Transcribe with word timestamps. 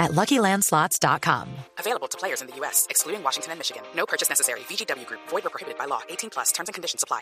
at 0.00 0.10
LuckyLandSlots.com. 0.12 1.46
Available 1.78 2.08
to 2.08 2.18
players 2.18 2.40
in 2.40 2.48
the 2.48 2.56
U.S., 2.56 2.88
excluding 2.90 3.22
Washington 3.22 3.52
and 3.52 3.60
Michigan. 3.60 3.82
No 3.94 4.06
purchase 4.06 4.28
necessary. 4.28 4.60
VGW 4.60 5.06
Group. 5.06 5.20
Void 5.28 5.46
or 5.46 5.50
prohibited 5.50 5.78
by 5.78 5.84
law. 5.84 6.00
18 6.08 6.30
plus. 6.30 6.50
Terms 6.50 6.68
and 6.68 6.74
conditions 6.74 7.04
apply. 7.04 7.20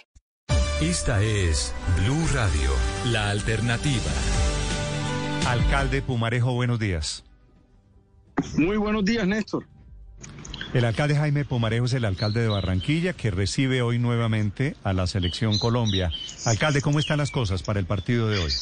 Esta 0.80 1.20
es 1.20 1.74
Blue 1.96 2.24
Radio, 2.32 2.70
la 3.06 3.30
alternativa. 3.30 4.12
Alcalde 5.48 6.02
Pumarejo, 6.02 6.52
buenos 6.52 6.78
días. 6.78 7.24
Muy 8.56 8.76
buenos 8.76 9.04
días, 9.04 9.26
Néstor. 9.26 9.66
El 10.74 10.84
alcalde 10.84 11.16
Jaime 11.16 11.44
Pumarejo 11.44 11.86
es 11.86 11.94
el 11.94 12.04
alcalde 12.04 12.42
de 12.42 12.48
Barranquilla 12.48 13.14
que 13.14 13.30
recibe 13.30 13.82
hoy 13.82 13.98
nuevamente 13.98 14.76
a 14.84 14.92
la 14.92 15.06
selección 15.06 15.58
Colombia. 15.58 16.12
Alcalde, 16.44 16.82
¿cómo 16.82 16.98
están 16.98 17.18
las 17.18 17.30
cosas 17.30 17.62
para 17.62 17.80
el 17.80 17.86
partido 17.86 18.28
de 18.28 18.38
hoy? 18.38 18.52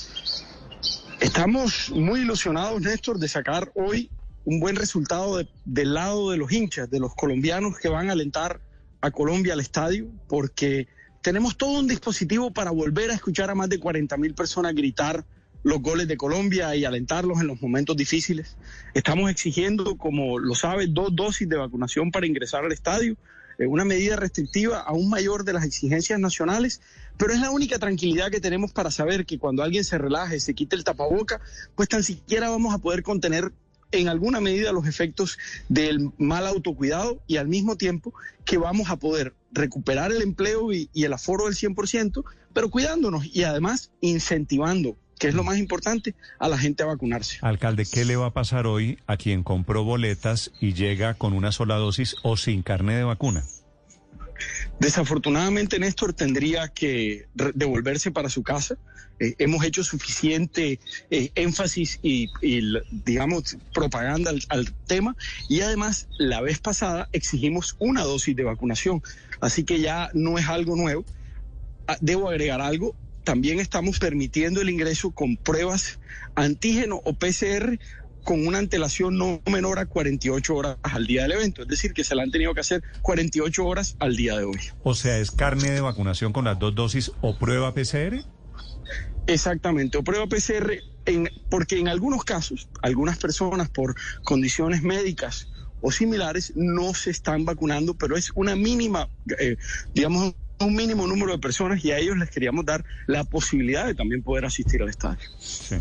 Estamos 1.26 1.90
muy 1.90 2.20
ilusionados, 2.20 2.80
Néstor, 2.82 3.18
de 3.18 3.26
sacar 3.26 3.72
hoy 3.74 4.08
un 4.44 4.60
buen 4.60 4.76
resultado 4.76 5.38
de- 5.38 5.48
del 5.64 5.92
lado 5.92 6.30
de 6.30 6.36
los 6.36 6.52
hinchas, 6.52 6.88
de 6.88 7.00
los 7.00 7.16
colombianos 7.16 7.76
que 7.80 7.88
van 7.88 8.08
a 8.08 8.12
alentar 8.12 8.60
a 9.00 9.10
Colombia 9.10 9.54
al 9.54 9.58
estadio, 9.58 10.06
porque 10.28 10.86
tenemos 11.22 11.56
todo 11.56 11.80
un 11.80 11.88
dispositivo 11.88 12.52
para 12.52 12.70
volver 12.70 13.10
a 13.10 13.14
escuchar 13.14 13.50
a 13.50 13.56
más 13.56 13.68
de 13.68 13.80
40 13.80 14.16
mil 14.16 14.34
personas 14.34 14.72
gritar 14.76 15.24
los 15.64 15.83
goles 15.83 16.06
de 16.06 16.16
Colombia 16.16 16.77
y 16.77 16.84
alentarlos 16.84 17.40
en 17.40 17.48
los 17.48 17.61
momentos 17.61 17.96
difíciles. 17.96 18.56
Estamos 18.94 19.28
exigiendo, 19.28 19.96
como 19.96 20.38
lo 20.38 20.55
sabe, 20.55 20.86
dos 20.86 21.08
dosis 21.12 21.48
de 21.48 21.56
vacunación 21.56 22.12
para 22.12 22.28
ingresar 22.28 22.64
al 22.64 22.70
estadio, 22.70 23.16
una 23.58 23.84
medida 23.84 24.16
restrictiva 24.16 24.80
aún 24.80 25.08
mayor 25.08 25.44
de 25.44 25.54
las 25.54 25.64
exigencias 25.64 26.18
nacionales, 26.18 26.80
pero 27.16 27.32
es 27.32 27.40
la 27.40 27.50
única 27.50 27.78
tranquilidad 27.78 28.30
que 28.30 28.40
tenemos 28.40 28.72
para 28.72 28.90
saber 28.90 29.24
que 29.24 29.38
cuando 29.38 29.62
alguien 29.62 29.84
se 29.84 29.98
relaje, 29.98 30.40
se 30.40 30.54
quite 30.54 30.76
el 30.76 30.84
tapaboca, 30.84 31.40
pues 31.74 31.88
tan 31.88 32.02
siquiera 32.02 32.50
vamos 32.50 32.74
a 32.74 32.78
poder 32.78 33.02
contener 33.02 33.52
en 33.92 34.08
alguna 34.08 34.40
medida 34.40 34.72
los 34.72 34.86
efectos 34.86 35.38
del 35.68 36.10
mal 36.18 36.46
autocuidado 36.46 37.22
y 37.27 37.36
al 37.36 37.48
mismo 37.48 37.77
tiempo 37.77 38.12
que 38.44 38.58
vamos 38.58 38.90
a 38.90 38.96
poder 38.96 39.34
recuperar 39.52 40.12
el 40.12 40.22
empleo 40.22 40.72
y, 40.72 40.90
y 40.92 41.04
el 41.04 41.12
aforo 41.12 41.46
del 41.46 41.54
100%, 41.54 42.24
pero 42.52 42.70
cuidándonos 42.70 43.24
y 43.34 43.44
además 43.44 43.90
incentivando, 44.00 44.96
que 45.19 45.28
es 45.28 45.34
lo 45.34 45.45
más 45.45 45.59
importante, 45.59 46.14
a 46.39 46.48
la 46.48 46.59
gente 46.59 46.83
a 46.83 46.86
vacunarse. 46.86 47.39
Alcalde, 47.41 47.86
¿qué 47.91 48.05
le 48.05 48.17
va 48.17 48.27
a 48.27 48.33
pasar 48.33 48.67
hoy 48.67 48.98
a 49.06 49.17
quien 49.17 49.42
compró 49.42 49.84
boletas 49.84 50.53
y 50.61 50.75
llega 50.75 51.14
con 51.14 51.33
una 51.33 51.53
sola 51.53 51.77
dosis 51.77 52.17
o 52.23 52.36
sin 52.36 52.62
carne 52.62 52.97
de 52.97 53.05
vacuna? 53.05 53.45
Desafortunadamente, 54.78 55.78
Néstor 55.78 56.12
tendría 56.12 56.69
que 56.69 57.27
devolverse 57.55 58.11
para 58.11 58.28
su 58.28 58.42
casa. 58.42 58.77
Eh, 59.19 59.34
hemos 59.39 59.64
hecho 59.64 59.83
suficiente 59.83 60.78
eh, 61.11 61.30
énfasis 61.34 61.98
y, 62.03 62.28
digamos, 62.91 63.56
propaganda 63.73 64.30
al, 64.30 64.42
al 64.51 64.73
tema. 64.86 65.17
Y 65.48 65.62
además, 65.62 66.08
la 66.19 66.42
vez 66.42 66.58
pasada 66.58 67.08
exigimos 67.12 67.77
una 67.78 68.03
dosis 68.03 68.36
de 68.36 68.45
vacunación. 68.45 69.03
Así 69.41 69.64
que 69.64 69.80
ya 69.80 70.11
no 70.12 70.39
es 70.39 70.47
algo 70.47 70.77
nuevo. 70.77 71.05
Ah, 71.86 71.97
Debo 72.01 72.28
agregar 72.28 72.61
algo. 72.61 72.95
También 73.27 73.58
estamos 73.58 73.98
permitiendo 73.98 74.60
el 74.60 74.70
ingreso 74.70 75.10
con 75.10 75.36
pruebas 75.36 75.98
antígeno 76.36 77.02
o 77.05 77.12
PCR 77.12 77.77
con 78.22 78.46
una 78.46 78.58
antelación 78.58 79.18
no 79.18 79.42
menor 79.51 79.80
a 79.80 79.86
48 79.86 80.55
horas 80.55 80.77
al 80.84 81.08
día 81.08 81.23
del 81.23 81.33
evento. 81.33 81.62
Es 81.62 81.68
decir, 81.68 81.92
que 81.92 82.05
se 82.05 82.14
la 82.14 82.23
han 82.23 82.30
tenido 82.30 82.55
que 82.55 82.61
hacer 82.61 82.84
48 83.02 83.67
horas 83.67 83.96
al 83.98 84.14
día 84.14 84.39
de 84.39 84.45
hoy. 84.45 84.61
O 84.84 84.95
sea, 84.95 85.18
¿es 85.18 85.33
carne 85.33 85.73
de 85.73 85.80
vacunación 85.80 86.33
con 86.33 86.45
las 86.45 86.56
dos 86.61 86.77
dosis 86.77 87.11
o 87.20 87.36
prueba 87.36 87.74
PCR? 87.74 88.24
Exactamente, 89.27 89.98
o 89.98 90.05
prueba 90.05 90.28
PCR, 90.28 90.74
en, 91.06 91.28
porque 91.51 91.80
en 91.80 91.89
algunos 91.89 92.22
casos, 92.22 92.68
algunas 92.80 93.18
personas 93.18 93.68
por 93.70 93.96
condiciones 94.22 94.84
médicas 94.84 95.48
o 95.80 95.90
similares 95.90 96.52
no 96.55 96.95
se 96.95 97.11
están 97.11 97.45
vacunando, 97.45 97.95
pero 97.95 98.17
es 98.17 98.30
una 98.36 98.55
mínima, 98.55 99.08
eh, 99.40 99.56
digamos, 99.95 100.33
un 100.64 100.74
mínimo 100.74 101.06
número 101.06 101.33
de 101.33 101.39
personas 101.39 101.84
y 101.84 101.92
a 101.92 101.98
ellos 101.98 102.17
les 102.17 102.30
queríamos 102.30 102.64
dar 102.64 102.84
la 103.06 103.24
posibilidad 103.24 103.86
de 103.86 103.94
también 103.94 104.22
poder 104.22 104.44
asistir 104.44 104.83
al 104.83 104.89
estadio. 104.89 105.28
Sí. 105.39 105.77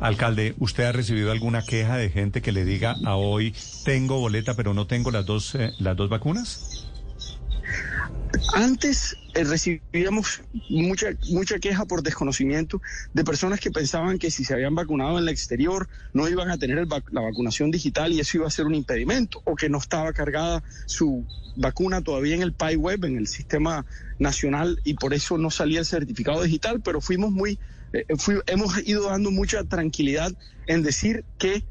Alcalde, 0.00 0.54
¿usted 0.58 0.84
ha 0.84 0.92
recibido 0.92 1.32
alguna 1.32 1.62
queja 1.62 1.96
de 1.96 2.10
gente 2.10 2.42
que 2.42 2.52
le 2.52 2.64
diga 2.64 2.96
a 3.04 3.16
hoy 3.16 3.54
tengo 3.84 4.18
boleta 4.18 4.54
pero 4.54 4.74
no 4.74 4.86
tengo 4.86 5.10
las 5.10 5.26
dos, 5.26 5.54
eh, 5.54 5.72
las 5.78 5.96
dos 5.96 6.08
vacunas? 6.08 6.91
Antes 8.48 9.16
eh, 9.34 9.44
recibíamos 9.44 10.42
mucha, 10.68 11.08
mucha 11.30 11.58
queja 11.58 11.86
por 11.86 12.02
desconocimiento 12.02 12.80
de 13.12 13.24
personas 13.24 13.60
que 13.60 13.70
pensaban 13.70 14.18
que 14.18 14.30
si 14.30 14.44
se 14.44 14.52
habían 14.54 14.74
vacunado 14.74 15.16
en 15.18 15.24
el 15.24 15.28
exterior 15.30 15.88
no 16.12 16.28
iban 16.28 16.50
a 16.50 16.58
tener 16.58 16.86
vac- 16.86 17.04
la 17.10 17.22
vacunación 17.22 17.70
digital 17.70 18.12
y 18.12 18.20
eso 18.20 18.36
iba 18.38 18.46
a 18.46 18.50
ser 18.50 18.66
un 18.66 18.74
impedimento, 18.74 19.40
o 19.44 19.54
que 19.56 19.68
no 19.68 19.78
estaba 19.78 20.12
cargada 20.12 20.62
su 20.86 21.26
vacuna 21.56 22.02
todavía 22.02 22.34
en 22.34 22.42
el 22.42 22.54
PAI 22.54 22.76
web, 22.76 23.04
en 23.04 23.16
el 23.16 23.26
sistema 23.26 23.86
nacional, 24.18 24.78
y 24.84 24.94
por 24.94 25.14
eso 25.14 25.38
no 25.38 25.50
salía 25.50 25.80
el 25.80 25.86
certificado 25.86 26.42
digital, 26.42 26.80
pero 26.82 27.00
fuimos 27.00 27.30
muy, 27.30 27.58
eh, 27.92 28.04
fui- 28.18 28.40
hemos 28.46 28.76
ido 28.86 29.08
dando 29.08 29.30
mucha 29.30 29.64
tranquilidad 29.64 30.32
en 30.66 30.82
decir 30.82 31.24
que 31.38 31.62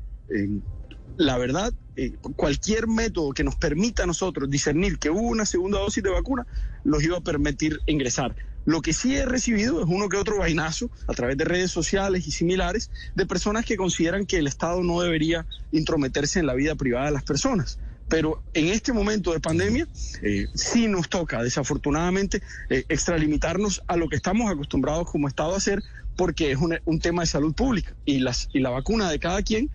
la 1.17 1.37
verdad, 1.37 1.73
eh, 1.95 2.13
cualquier 2.35 2.87
método 2.87 3.31
que 3.33 3.43
nos 3.43 3.55
permita 3.55 4.03
a 4.03 4.05
nosotros 4.05 4.49
discernir 4.49 4.97
que 4.97 5.09
hubo 5.09 5.27
una 5.27 5.45
segunda 5.45 5.79
dosis 5.79 6.03
de 6.03 6.09
vacuna, 6.09 6.45
los 6.83 7.03
iba 7.03 7.17
a 7.17 7.21
permitir 7.21 7.79
ingresar. 7.85 8.35
Lo 8.65 8.81
que 8.81 8.93
sí 8.93 9.15
he 9.15 9.25
recibido 9.25 9.81
es 9.81 9.87
uno 9.87 10.07
que 10.07 10.17
otro 10.17 10.37
vainazo 10.37 10.89
a 11.07 11.13
través 11.13 11.35
de 11.37 11.45
redes 11.45 11.71
sociales 11.71 12.27
y 12.27 12.31
similares 12.31 12.91
de 13.15 13.25
personas 13.25 13.65
que 13.65 13.75
consideran 13.75 14.25
que 14.25 14.37
el 14.37 14.47
Estado 14.47 14.83
no 14.83 15.01
debería 15.01 15.47
intrometerse 15.71 16.39
en 16.39 16.45
la 16.45 16.53
vida 16.53 16.75
privada 16.75 17.07
de 17.07 17.11
las 17.11 17.23
personas. 17.23 17.79
Pero 18.07 18.43
en 18.53 18.67
este 18.67 18.93
momento 18.93 19.31
de 19.31 19.39
pandemia 19.39 19.87
eh, 20.21 20.47
sí 20.53 20.87
nos 20.87 21.09
toca, 21.09 21.41
desafortunadamente, 21.41 22.41
eh, 22.69 22.83
extralimitarnos 22.89 23.81
a 23.87 23.95
lo 23.95 24.09
que 24.09 24.17
estamos 24.17 24.51
acostumbrados 24.51 25.09
como 25.09 25.27
Estado 25.27 25.53
a 25.53 25.57
hacer 25.57 25.81
porque 26.17 26.51
es 26.51 26.57
un, 26.57 26.77
un 26.85 26.99
tema 26.99 27.23
de 27.23 27.27
salud 27.27 27.53
pública 27.55 27.95
y, 28.05 28.19
las, 28.19 28.49
y 28.53 28.59
la 28.59 28.69
vacuna 28.69 29.09
de 29.09 29.17
cada 29.17 29.41
quien 29.41 29.71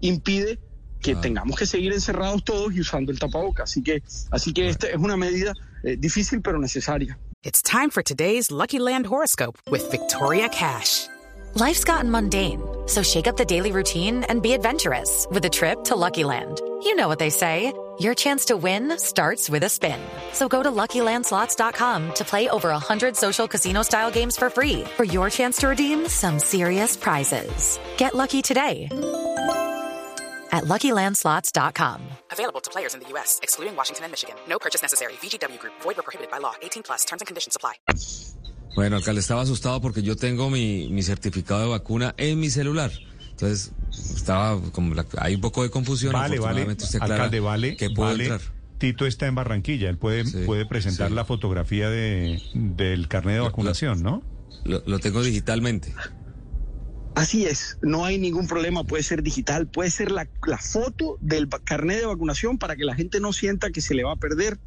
impide 0.00 0.58
que 1.04 1.14
tengamos 1.14 1.56
que 1.56 1.66
seguir 1.66 1.92
encerrados 1.92 2.42
todos 2.44 2.74
y 2.74 2.80
usando 2.80 3.12
el 3.12 3.18
tapaboca. 3.18 3.64
Así 3.64 3.82
que, 3.82 4.02
así 4.30 4.52
que 4.52 4.68
esta 4.68 4.88
es 4.88 4.96
una 4.96 5.16
medida 5.16 5.52
eh, 5.82 5.96
difícil 5.98 6.40
pero 6.40 6.58
necesaria. 6.58 7.18
It's 7.42 7.60
time 7.62 7.90
for 7.90 8.02
today's 8.02 8.50
Lucky 8.50 8.78
Land 8.78 9.06
horoscope 9.06 9.58
with 9.70 9.90
Victoria 9.90 10.48
Cash. 10.48 11.08
Life's 11.56 11.84
gotten 11.84 12.10
mundane, 12.10 12.62
so 12.86 13.02
shake 13.02 13.28
up 13.28 13.36
the 13.36 13.44
daily 13.44 13.70
routine 13.70 14.24
and 14.24 14.42
be 14.42 14.54
adventurous 14.54 15.26
with 15.30 15.44
a 15.44 15.50
trip 15.50 15.84
to 15.84 15.94
Lucky 15.94 16.24
Land. 16.24 16.60
You 16.82 16.96
know 16.96 17.06
what 17.06 17.18
they 17.18 17.30
say. 17.30 17.72
Your 18.00 18.14
chance 18.14 18.46
to 18.46 18.56
win 18.56 18.98
starts 18.98 19.48
with 19.48 19.62
a 19.62 19.68
spin. 19.68 20.00
So 20.32 20.48
go 20.48 20.64
to 20.64 20.70
LuckyLandSlots.com 20.70 22.14
to 22.14 22.24
play 22.24 22.48
over 22.48 22.70
100 22.70 23.14
social 23.14 23.46
casino-style 23.46 24.10
games 24.10 24.36
for 24.36 24.50
free 24.50 24.82
for 24.96 25.04
your 25.04 25.30
chance 25.30 25.58
to 25.58 25.68
redeem 25.68 26.08
some 26.08 26.40
serious 26.40 26.96
prizes. 26.96 27.78
Get 27.96 28.16
lucky 28.16 28.42
today 28.42 28.88
at 30.54 30.64
LuckyLandSlots.com. 30.64 32.00
Available 32.30 32.60
to 32.60 32.70
players 32.70 32.94
in 32.94 33.00
the 33.00 33.08
U.S., 33.14 33.40
excluding 33.42 33.74
Washington 33.76 34.04
and 34.04 34.12
Michigan. 34.12 34.36
No 34.48 34.58
purchase 34.58 34.80
necessary. 34.82 35.14
VGW 35.20 35.58
Group. 35.58 35.74
Void 35.82 35.98
or 35.98 36.02
prohibited 36.02 36.30
by 36.30 36.38
law. 36.38 36.54
18 36.62 36.82
plus. 36.82 37.04
Terms 37.04 37.22
and 37.22 37.26
conditions 37.26 37.56
apply. 37.56 37.74
Bueno, 38.76 38.96
alcalde, 38.96 39.20
estaba 39.20 39.42
asustado 39.42 39.80
porque 39.80 40.02
yo 40.02 40.16
tengo 40.16 40.50
mi, 40.50 40.88
mi 40.90 41.02
certificado 41.02 41.60
de 41.62 41.68
vacuna 41.68 42.14
en 42.16 42.40
mi 42.40 42.50
celular. 42.50 42.90
Entonces, 43.30 43.72
estaba 43.92 44.60
como 44.72 44.94
la- 44.94 45.06
hay 45.18 45.34
un 45.36 45.40
poco 45.40 45.62
de 45.62 45.70
confusión. 45.70 46.12
Vale, 46.12 46.38
vale. 46.38 46.64
Usted 46.72 47.00
Alcalde, 47.00 47.40
vale. 47.40 47.76
que 47.76 47.88
vale. 47.88 48.24
entrar. 48.24 48.40
Tito 48.78 49.06
está 49.06 49.26
en 49.26 49.34
Barranquilla, 49.36 49.88
él 49.88 49.96
puede, 49.98 50.24
Sí, 50.26 50.42
puede 50.44 50.66
presentar 50.66 51.08
sí. 51.08 51.14
la 51.14 51.24
fotografía 51.24 51.88
de, 51.88 52.42
del 52.54 53.06
carnet 53.08 53.34
de 53.34 53.38
Lo- 53.38 53.44
vacunación, 53.44 54.02
¿no? 54.02 54.22
Lo, 54.64 54.82
lo 54.86 54.98
tengo 54.98 55.22
digitalmente. 55.22 55.94
Así 57.14 57.46
es, 57.46 57.78
no 57.80 58.04
hay 58.04 58.18
ningún 58.18 58.48
problema, 58.48 58.82
puede 58.82 59.04
ser 59.04 59.22
digital, 59.22 59.68
puede 59.68 59.90
ser 59.92 60.10
la, 60.10 60.26
foto 60.58 61.16
del 61.20 61.48
carnet 61.62 62.00
de 62.00 62.06
vacunación 62.06 62.58
para 62.58 62.74
que 62.74 62.84
la 62.84 62.96
gente 62.96 63.20
no 63.20 63.32
sienta 63.32 63.70
que 63.70 63.80
se 63.80 63.94
le 63.94 64.02
va 64.02 64.14
a 64.14 64.16
perder. 64.16 64.58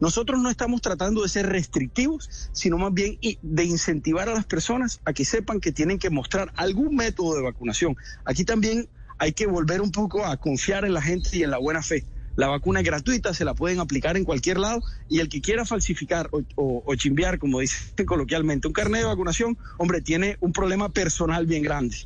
Nosotros 0.00 0.40
no 0.40 0.50
estamos 0.50 0.80
tratando 0.80 1.22
de 1.22 1.28
ser 1.28 1.46
restrictivos, 1.46 2.50
sino 2.50 2.76
más 2.76 2.92
bien 2.92 3.18
de 3.40 3.64
incentivar 3.64 4.28
a 4.28 4.34
las 4.34 4.46
personas 4.46 5.00
a 5.04 5.12
que 5.12 5.24
sepan 5.24 5.60
que 5.60 5.70
tienen 5.70 6.00
que 6.00 6.10
mostrar 6.10 6.52
algún 6.56 6.96
método 6.96 7.36
de 7.36 7.42
vacunación. 7.42 7.96
Aquí 8.24 8.44
también 8.44 8.88
hay 9.18 9.32
que 9.32 9.46
volver 9.46 9.80
un 9.80 9.92
poco 9.92 10.26
a 10.26 10.36
confiar 10.38 10.84
en 10.84 10.94
la 10.94 11.02
gente 11.02 11.28
y 11.34 11.44
en 11.44 11.52
la 11.52 11.58
buena 11.58 11.82
fe. 11.82 12.04
La 12.36 12.48
vacuna 12.48 12.80
es 12.80 12.86
gratuita, 12.86 13.34
se 13.34 13.44
la 13.44 13.54
pueden 13.54 13.80
aplicar 13.80 14.16
en 14.16 14.24
cualquier 14.24 14.58
lado 14.58 14.80
y 15.08 15.20
el 15.20 15.28
que 15.28 15.40
quiera 15.40 15.64
falsificar 15.64 16.30
o, 16.32 16.94
chimbear, 16.96 17.38
como 17.38 17.60
dicen 17.60 17.78
coloquialmente, 18.06 18.68
un 18.68 18.74
carnet 18.74 19.02
de 19.02 19.06
vacunación, 19.06 19.58
hombre, 19.78 20.00
tiene 20.00 20.36
un 20.40 20.52
problema 20.52 20.90
personal 20.90 21.46
bien 21.46 21.62
grande. 21.62 21.96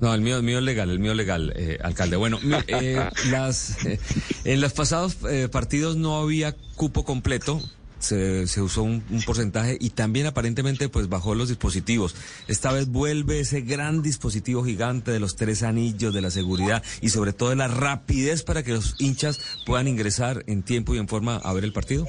No, 0.00 0.14
el 0.14 0.20
mío, 0.20 0.36
el 0.36 0.42
mío 0.42 0.58
es 0.58 0.64
legal, 0.64 0.90
el 0.90 1.00
mío 1.00 1.12
legal, 1.12 1.52
eh, 1.56 1.78
alcalde. 1.82 2.16
Bueno, 2.16 2.38
eh, 2.68 3.04
las, 3.30 3.84
eh, 3.84 3.98
en 4.44 4.60
los 4.60 4.72
pasados 4.72 5.16
partidos 5.50 5.96
no 5.96 6.18
había 6.18 6.54
cupo 6.76 7.04
completo 7.04 7.60
se, 8.02 8.46
se 8.46 8.60
usó 8.60 8.82
un, 8.82 9.02
porcentaje 9.24 9.76
y 9.80 9.90
también 9.90 10.26
aparentemente 10.26 10.88
pues 10.88 11.08
bajó 11.08 11.34
los 11.34 11.48
dispositivos. 11.48 12.14
Esta 12.48 12.72
vez 12.72 12.88
vuelve 12.88 13.40
ese 13.40 13.60
gran 13.60 14.02
dispositivo 14.02 14.64
gigante 14.64 15.10
de 15.10 15.20
los 15.20 15.36
tres 15.36 15.62
anillos, 15.62 16.12
de 16.12 16.20
la 16.20 16.30
seguridad 16.30 16.82
y 17.00 17.10
sobre 17.10 17.32
todo 17.32 17.50
de 17.50 17.56
la 17.56 17.68
rapidez 17.68 18.42
para 18.42 18.62
que 18.62 18.72
los 18.72 18.96
hinchas 18.98 19.40
puedan 19.64 19.88
ingresar 19.88 20.44
en 20.46 20.62
tiempo 20.62 20.94
y 20.94 20.98
en 20.98 21.08
forma 21.08 21.36
a 21.36 21.52
ver 21.52 21.64
el 21.64 21.72
partido. 21.72 22.06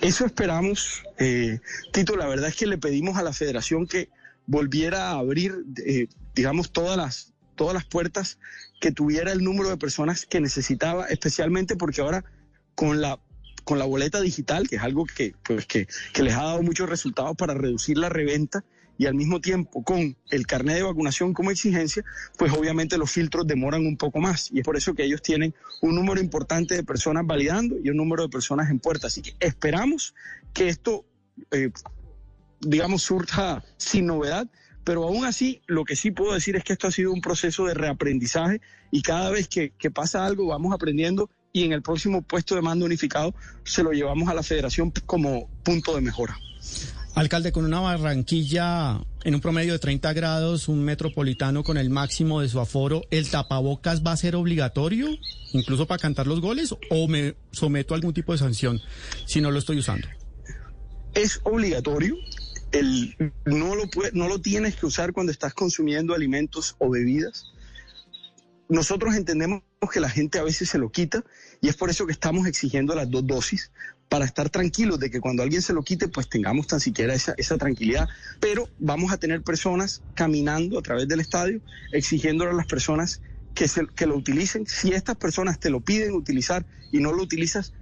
Eso 0.00 0.26
esperamos, 0.26 1.02
eh, 1.18 1.60
Tito. 1.92 2.16
La 2.16 2.26
verdad 2.26 2.48
es 2.48 2.56
que 2.56 2.66
le 2.66 2.78
pedimos 2.78 3.16
a 3.16 3.22
la 3.22 3.32
federación 3.32 3.86
que 3.86 4.08
volviera 4.46 5.10
a 5.10 5.18
abrir, 5.18 5.64
eh, 5.84 6.08
digamos, 6.34 6.70
todas 6.70 6.96
las, 6.96 7.32
todas 7.54 7.74
las 7.74 7.84
puertas, 7.84 8.38
que 8.80 8.92
tuviera 8.92 9.32
el 9.32 9.42
número 9.42 9.70
de 9.70 9.76
personas 9.76 10.26
que 10.26 10.40
necesitaba, 10.40 11.06
especialmente 11.06 11.76
porque 11.76 12.00
ahora 12.00 12.24
con 12.74 13.00
la 13.00 13.18
con 13.64 13.78
la 13.78 13.84
boleta 13.84 14.20
digital, 14.20 14.68
que 14.68 14.76
es 14.76 14.82
algo 14.82 15.04
que, 15.06 15.34
pues, 15.42 15.66
que, 15.66 15.88
que 16.12 16.22
les 16.22 16.34
ha 16.34 16.44
dado 16.44 16.62
muchos 16.62 16.88
resultados 16.88 17.36
para 17.36 17.54
reducir 17.54 17.98
la 17.98 18.08
reventa, 18.08 18.64
y 18.98 19.06
al 19.06 19.14
mismo 19.14 19.40
tiempo 19.40 19.82
con 19.82 20.16
el 20.30 20.46
carnet 20.46 20.76
de 20.76 20.82
vacunación 20.82 21.32
como 21.32 21.50
exigencia, 21.50 22.04
pues 22.38 22.52
obviamente 22.52 22.98
los 22.98 23.10
filtros 23.10 23.46
demoran 23.46 23.86
un 23.86 23.96
poco 23.96 24.20
más. 24.20 24.50
Y 24.52 24.60
es 24.60 24.64
por 24.64 24.76
eso 24.76 24.94
que 24.94 25.04
ellos 25.04 25.22
tienen 25.22 25.54
un 25.80 25.94
número 25.94 26.20
importante 26.20 26.74
de 26.74 26.84
personas 26.84 27.26
validando 27.26 27.76
y 27.82 27.90
un 27.90 27.96
número 27.96 28.22
de 28.22 28.28
personas 28.28 28.70
en 28.70 28.78
puerta. 28.78 29.08
Así 29.08 29.22
que 29.22 29.34
esperamos 29.40 30.14
que 30.52 30.68
esto, 30.68 31.04
eh, 31.50 31.70
digamos, 32.60 33.02
surja 33.02 33.64
sin 33.76 34.06
novedad. 34.06 34.48
Pero 34.84 35.04
aún 35.04 35.24
así, 35.24 35.62
lo 35.66 35.84
que 35.84 35.96
sí 35.96 36.10
puedo 36.10 36.34
decir 36.34 36.56
es 36.56 36.62
que 36.62 36.74
esto 36.74 36.86
ha 36.86 36.92
sido 36.92 37.10
un 37.10 37.22
proceso 37.22 37.64
de 37.64 37.72
reaprendizaje 37.72 38.60
y 38.90 39.00
cada 39.00 39.30
vez 39.30 39.48
que, 39.48 39.70
que 39.70 39.90
pasa 39.90 40.26
algo 40.26 40.46
vamos 40.46 40.74
aprendiendo 40.74 41.30
y 41.54 41.62
en 41.62 41.72
el 41.72 41.82
próximo 41.82 42.20
puesto 42.20 42.56
de 42.56 42.62
mando 42.62 42.84
unificado 42.84 43.32
se 43.62 43.82
lo 43.84 43.92
llevamos 43.92 44.28
a 44.28 44.34
la 44.34 44.42
federación 44.42 44.92
como 45.06 45.48
punto 45.62 45.94
de 45.94 46.02
mejora. 46.02 46.36
Alcalde, 47.14 47.52
con 47.52 47.64
una 47.64 47.78
Barranquilla 47.78 49.00
en 49.22 49.34
un 49.36 49.40
promedio 49.40 49.72
de 49.72 49.78
30 49.78 50.12
grados, 50.14 50.66
un 50.66 50.82
metropolitano 50.82 51.62
con 51.62 51.78
el 51.78 51.90
máximo 51.90 52.40
de 52.40 52.48
su 52.48 52.58
aforo, 52.58 53.02
¿el 53.12 53.30
tapabocas 53.30 54.02
va 54.02 54.10
a 54.10 54.16
ser 54.16 54.34
obligatorio, 54.34 55.08
incluso 55.52 55.86
para 55.86 56.00
cantar 56.00 56.26
los 56.26 56.40
goles, 56.40 56.74
o 56.90 57.08
me 57.08 57.36
someto 57.52 57.94
a 57.94 57.98
algún 57.98 58.12
tipo 58.12 58.32
de 58.32 58.38
sanción 58.38 58.80
si 59.24 59.40
no 59.40 59.52
lo 59.52 59.60
estoy 59.60 59.78
usando? 59.78 60.08
Es 61.14 61.40
obligatorio. 61.44 62.16
El, 62.72 63.14
no, 63.44 63.76
lo 63.76 63.84
no 64.12 64.26
lo 64.26 64.40
tienes 64.40 64.74
que 64.74 64.86
usar 64.86 65.12
cuando 65.12 65.30
estás 65.30 65.54
consumiendo 65.54 66.14
alimentos 66.14 66.74
o 66.78 66.90
bebidas 66.90 67.53
nosotros 68.68 69.14
entendemos 69.14 69.62
que 69.92 70.00
la 70.00 70.08
gente 70.08 70.38
a 70.38 70.42
veces 70.42 70.68
se 70.68 70.78
lo 70.78 70.90
quita 70.90 71.24
y 71.60 71.68
es 71.68 71.76
por 71.76 71.90
eso 71.90 72.06
que 72.06 72.12
estamos 72.12 72.46
exigiendo 72.46 72.94
las 72.94 73.10
dos 73.10 73.26
dosis 73.26 73.70
para 74.08 74.24
estar 74.24 74.50
tranquilos 74.50 74.98
de 74.98 75.10
que 75.10 75.20
cuando 75.20 75.42
alguien 75.42 75.62
se 75.62 75.72
lo 75.72 75.82
quite, 75.82 76.08
pues 76.08 76.28
tengamos 76.28 76.66
tan 76.66 76.80
siquiera 76.80 77.14
esa, 77.14 77.34
esa 77.36 77.58
tranquilidad. 77.58 78.08
Pero 78.40 78.68
vamos 78.78 79.12
a 79.12 79.18
tener 79.18 79.42
personas 79.42 80.02
caminando 80.14 80.78
a 80.78 80.82
través 80.82 81.08
del 81.08 81.20
estadio 81.20 81.60
exigiéndole 81.92 82.50
a 82.50 82.54
las 82.54 82.66
personas 82.66 83.20
que, 83.54 83.68
se, 83.68 83.86
que 83.86 84.06
lo 84.06 84.16
utilicen. 84.16 84.66
Si 84.66 84.92
estas 84.92 85.16
personas 85.16 85.58
te 85.58 85.70
lo 85.70 85.80
piden 85.80 86.12
utilizar 86.12 86.64
y 86.92 87.00
no 87.00 87.12
lo 87.12 87.22
utilizas, 87.22 87.72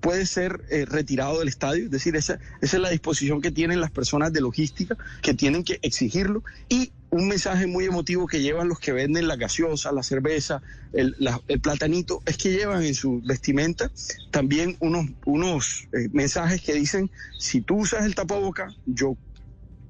puede 0.00 0.26
ser 0.26 0.64
eh, 0.70 0.84
retirado 0.84 1.38
del 1.38 1.48
estadio, 1.48 1.84
es 1.84 1.90
decir, 1.90 2.16
esa, 2.16 2.38
esa 2.60 2.76
es 2.76 2.82
la 2.82 2.90
disposición 2.90 3.40
que 3.40 3.50
tienen 3.50 3.80
las 3.80 3.90
personas 3.90 4.32
de 4.32 4.40
logística 4.40 4.96
que 5.22 5.34
tienen 5.34 5.64
que 5.64 5.78
exigirlo 5.82 6.42
y 6.68 6.92
un 7.10 7.28
mensaje 7.28 7.66
muy 7.66 7.86
emotivo 7.86 8.26
que 8.26 8.42
llevan 8.42 8.68
los 8.68 8.78
que 8.78 8.92
venden 8.92 9.28
la 9.28 9.36
gaseosa, 9.36 9.92
la 9.92 10.02
cerveza, 10.02 10.62
el, 10.92 11.14
platanito, 11.62 12.22
es 12.26 12.36
que 12.36 12.52
llevan 12.52 12.82
en 12.82 12.94
su 12.94 13.22
vestimenta 13.22 13.90
también 14.30 14.76
unos, 14.80 15.06
unos 15.24 15.88
eh, 15.92 16.08
mensajes 16.12 16.60
que 16.60 16.74
dicen, 16.74 17.10
si 17.38 17.62
tú 17.62 17.76
usas 17.76 18.04
el 18.04 18.14
tapaboca, 18.14 18.74
yo 18.84 19.16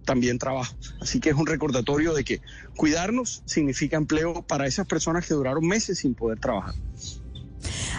también 0.04 0.38
trabajo. 0.38 0.74
Así 1.00 1.20
que 1.20 1.30
es 1.30 1.36
un 1.36 1.46
recordatorio 1.46 2.14
de 2.14 2.24
que 2.24 2.40
cuidarnos 2.76 3.42
significa 3.44 3.96
empleo 3.96 4.42
para 4.42 4.66
esas 4.66 4.86
personas 4.86 5.26
que 5.26 5.34
duraron 5.34 5.66
meses 5.66 5.98
sin 5.98 6.14
poder 6.14 6.38
trabajar. 6.38 6.74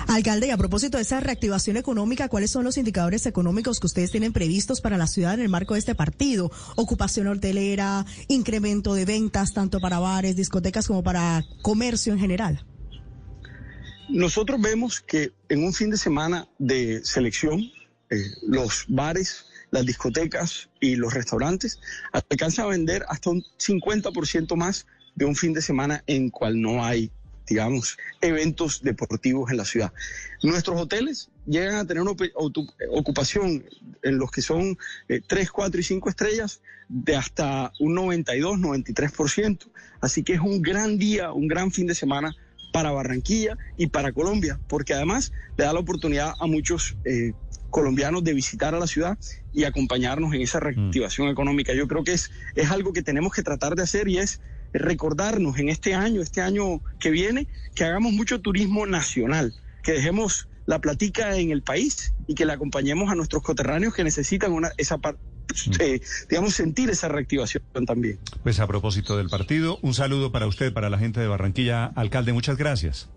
Alcalde, 0.07 0.47
y 0.47 0.49
a 0.51 0.57
propósito 0.57 0.97
de 0.97 1.03
esa 1.03 1.19
reactivación 1.19 1.77
económica, 1.77 2.29
¿cuáles 2.29 2.51
son 2.51 2.63
los 2.63 2.77
indicadores 2.77 3.25
económicos 3.25 3.79
que 3.79 3.87
ustedes 3.87 4.11
tienen 4.11 4.33
previstos 4.33 4.81
para 4.81 4.97
la 4.97 5.07
ciudad 5.07 5.35
en 5.35 5.41
el 5.41 5.49
marco 5.49 5.75
de 5.75 5.79
este 5.79 5.95
partido? 5.95 6.51
Ocupación 6.75 7.27
hotelera, 7.27 8.05
incremento 8.27 8.93
de 8.93 9.05
ventas 9.05 9.53
tanto 9.53 9.79
para 9.79 9.99
bares, 9.99 10.35
discotecas 10.35 10.87
como 10.87 11.03
para 11.03 11.43
comercio 11.61 12.13
en 12.13 12.19
general. 12.19 12.65
Nosotros 14.09 14.59
vemos 14.59 15.01
que 15.01 15.31
en 15.49 15.63
un 15.63 15.73
fin 15.73 15.91
de 15.91 15.97
semana 15.97 16.47
de 16.57 17.01
selección, 17.05 17.61
eh, 18.09 18.23
los 18.47 18.85
bares, 18.87 19.45
las 19.69 19.85
discotecas 19.85 20.69
y 20.79 20.95
los 20.95 21.13
restaurantes 21.13 21.79
alcanzan 22.11 22.65
a 22.65 22.69
vender 22.69 23.05
hasta 23.07 23.29
un 23.29 23.43
50% 23.59 24.55
más 24.55 24.87
de 25.13 25.25
un 25.25 25.35
fin 25.35 25.53
de 25.53 25.61
semana 25.61 26.03
en 26.07 26.31
cual 26.31 26.59
no 26.59 26.83
hay 26.83 27.11
digamos, 27.49 27.97
eventos 28.21 28.81
deportivos 28.83 29.49
en 29.51 29.57
la 29.57 29.65
ciudad. 29.65 29.91
Nuestros 30.43 30.79
hoteles 30.79 31.29
llegan 31.47 31.75
a 31.75 31.85
tener 31.85 32.03
una 32.03 32.13
ocupación 32.91 33.65
en 34.03 34.17
los 34.19 34.31
que 34.31 34.41
son 34.41 34.77
3, 35.07 35.23
eh, 35.31 35.47
4 35.51 35.79
y 35.79 35.83
5 35.83 36.09
estrellas 36.09 36.61
de 36.87 37.15
hasta 37.15 37.73
un 37.79 37.95
92, 37.95 38.59
93%. 38.59 39.67
Así 39.99 40.23
que 40.23 40.33
es 40.33 40.39
un 40.39 40.61
gran 40.61 40.97
día, 40.97 41.33
un 41.33 41.47
gran 41.47 41.71
fin 41.71 41.87
de 41.87 41.95
semana 41.95 42.35
para 42.71 42.91
Barranquilla 42.91 43.57
y 43.77 43.87
para 43.87 44.11
Colombia, 44.11 44.59
porque 44.67 44.93
además 44.93 45.31
le 45.57 45.65
da 45.65 45.73
la 45.73 45.79
oportunidad 45.79 46.33
a 46.39 46.45
muchos 46.45 46.95
eh, 47.03 47.33
colombianos 47.71 48.23
de 48.23 48.33
visitar 48.33 48.75
a 48.75 48.79
la 48.79 48.87
ciudad 48.87 49.17
y 49.53 49.63
acompañarnos 49.63 50.33
en 50.33 50.41
esa 50.41 50.59
reactivación 50.59 51.27
mm. 51.27 51.31
económica. 51.31 51.73
Yo 51.73 51.87
creo 51.87 52.03
que 52.03 52.13
es, 52.13 52.31
es 52.55 52.69
algo 52.69 52.93
que 52.93 53.01
tenemos 53.01 53.33
que 53.33 53.41
tratar 53.41 53.75
de 53.75 53.83
hacer 53.83 54.07
y 54.07 54.19
es 54.19 54.39
recordarnos 54.73 55.57
en 55.59 55.69
este 55.69 55.93
año, 55.93 56.21
este 56.21 56.41
año 56.41 56.81
que 56.99 57.09
viene, 57.09 57.47
que 57.75 57.83
hagamos 57.83 58.13
mucho 58.13 58.41
turismo 58.41 58.85
nacional, 58.85 59.53
que 59.83 59.93
dejemos 59.93 60.47
la 60.65 60.79
platica 60.79 61.35
en 61.35 61.51
el 61.51 61.63
país 61.63 62.13
y 62.27 62.35
que 62.35 62.45
le 62.45 62.53
acompañemos 62.53 63.11
a 63.11 63.15
nuestros 63.15 63.41
coterráneos 63.41 63.93
que 63.93 64.03
necesitan 64.03 64.51
una, 64.51 64.71
esa 64.77 64.99
parte 64.99 65.19
mm. 65.67 65.81
eh, 65.81 66.01
digamos, 66.29 66.53
sentir 66.53 66.89
esa 66.89 67.07
reactivación 67.07 67.63
también. 67.87 68.19
Pues 68.43 68.59
a 68.59 68.67
propósito 68.67 69.17
del 69.17 69.29
partido, 69.29 69.79
un 69.81 69.93
saludo 69.93 70.31
para 70.31 70.45
usted, 70.45 70.71
para 70.71 70.89
la 70.89 70.99
gente 70.99 71.19
de 71.19 71.27
Barranquilla. 71.27 71.85
Alcalde, 71.85 72.33
muchas 72.33 72.57
gracias. 72.57 73.09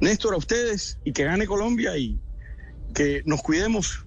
Néstor, 0.00 0.34
a 0.34 0.36
ustedes 0.36 0.98
y 1.04 1.12
que 1.12 1.24
gane 1.24 1.46
Colombia 1.46 1.96
y 1.98 2.18
que 2.94 3.22
nos 3.26 3.42
cuidemos 3.42 4.06